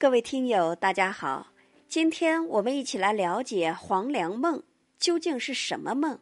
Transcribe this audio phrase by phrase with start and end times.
[0.00, 1.52] 各位听友，大家好，
[1.86, 4.62] 今天我们一起来了解黄粱梦
[4.98, 6.18] 究竟是什么梦。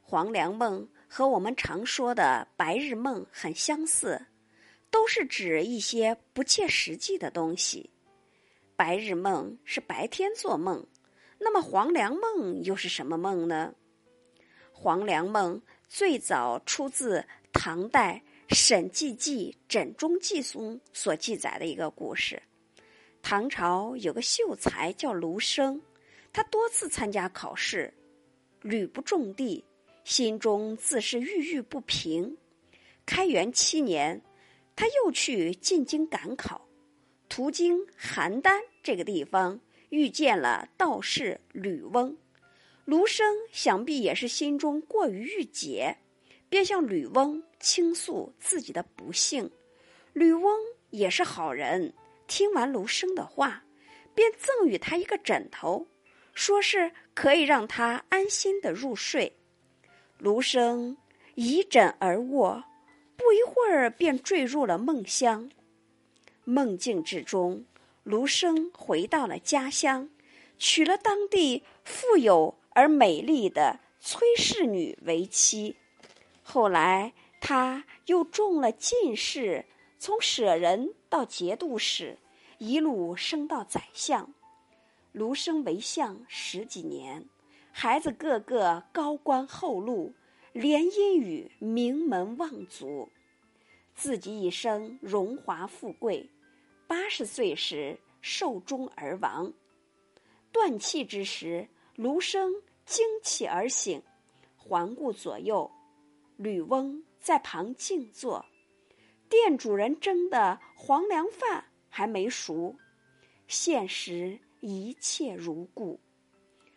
[0.00, 4.24] 黄粱梦和我们常说的白日梦很相似，
[4.88, 7.90] 都是指一些不切实际的东西。
[8.76, 10.86] 白日梦是白天做梦，
[11.40, 13.74] 那么黄粱梦又是什么梦呢？
[14.70, 22.40] 黄粱梦最早出自唐代沈记记《枕中记》中所记载的一个故事。
[23.22, 25.80] 唐朝有个秀才叫卢生，
[26.32, 27.92] 他多次参加考试，
[28.62, 29.64] 屡不中第，
[30.04, 32.36] 心中自是郁郁不平。
[33.06, 34.20] 开元七年，
[34.74, 36.66] 他又去进京赶考，
[37.28, 38.52] 途经邯郸
[38.82, 42.16] 这个地方，遇见了道士吕翁。
[42.84, 45.96] 卢生想必也是心中过于郁结，
[46.48, 49.48] 便向吕翁倾诉自己的不幸。
[50.12, 50.58] 吕翁
[50.90, 51.92] 也是好人。
[52.30, 53.64] 听完卢生的话，
[54.14, 55.88] 便赠予他一个枕头，
[56.32, 59.36] 说是可以让他安心的入睡。
[60.16, 60.96] 卢生
[61.34, 62.62] 倚枕而卧，
[63.16, 65.50] 不一会儿便坠入了梦乡。
[66.44, 67.66] 梦境之中，
[68.04, 70.08] 卢生回到了家乡，
[70.56, 75.74] 娶了当地富有而美丽的崔氏女为妻。
[76.44, 79.64] 后来，他又中了进士。
[80.02, 82.16] 从舍人到节度使，
[82.56, 84.32] 一路升到宰相。
[85.12, 87.22] 卢生为相十几年，
[87.70, 90.14] 孩子个个高官厚禄，
[90.54, 93.10] 联姻于名门望族，
[93.94, 96.26] 自己一生荣华富贵。
[96.86, 99.52] 八十岁时寿终而亡。
[100.50, 102.54] 断气之时，卢生
[102.86, 104.02] 惊起而醒，
[104.56, 105.70] 环顾左右，
[106.38, 108.42] 吕翁在旁静坐。
[109.30, 112.76] 店主人蒸的黄粱饭还没熟，
[113.46, 116.00] 现实一切如故，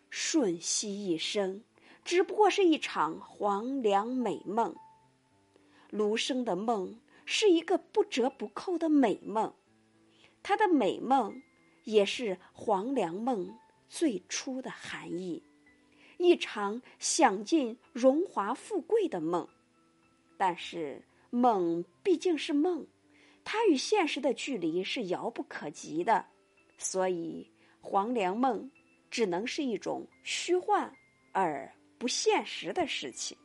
[0.08, 1.64] 瞬息一生，
[2.04, 4.72] 只不过是一场黄粱美梦。
[5.90, 9.52] 卢生的梦是一个不折不扣的美梦，
[10.40, 11.42] 他的美梦
[11.82, 13.58] 也是黄粱梦
[13.88, 15.42] 最初的含义，
[16.18, 19.48] 一场享尽荣华富贵的梦，
[20.38, 21.02] 但是。
[21.34, 22.86] 梦毕竟是梦，
[23.42, 26.24] 它与现实的距离是遥不可及的，
[26.78, 27.50] 所以
[27.80, 28.70] 黄粱梦
[29.10, 30.94] 只能是一种虚幻
[31.32, 33.36] 而不现实的事情。